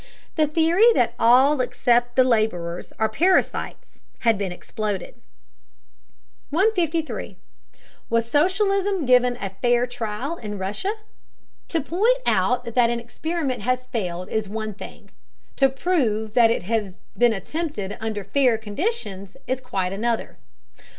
[0.35, 5.13] The theory that all except the laborers are parasites had been exploded.
[6.49, 7.37] 153.
[8.09, 10.93] WAS SOCIALISM GIVEN A FAIR TRAIL IN RUSSIA?
[11.67, 15.11] To point out that an experiment has failed is one thing;
[15.57, 20.39] to prove that it has been attempted under fair conditions is quite another.